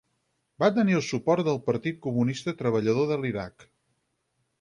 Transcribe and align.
Va 0.61 0.69
tenir 0.77 0.95
el 0.99 1.03
suport 1.09 1.45
del 1.49 1.59
Partit 1.67 1.99
Comunista 2.05 2.55
Treballador 2.63 3.09
de 3.13 3.19
l'Iraq. 3.25 3.67